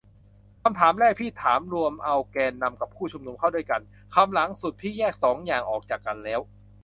[0.63, 3.81] คำถามแรกพี่ถามรวมเอาแกนนำกับผู้ชุมนุมเข้าด้วยกัน
[4.15, 6.39] คำหลังสุด พี่แยกสองอย่างออกจากกันแล้ว